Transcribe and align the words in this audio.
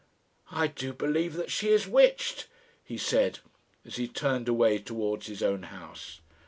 "I 0.49 0.65
do 0.65 0.93
believe 0.93 1.35
that 1.35 1.51
she 1.51 1.69
is 1.69 1.87
witched," 1.87 2.47
he 2.83 2.97
said, 2.97 3.37
as 3.85 3.97
he 3.97 4.07
turned 4.07 4.49
away 4.49 4.79
towards 4.79 5.27
his 5.27 5.43
own 5.43 5.61
house. 5.61 6.21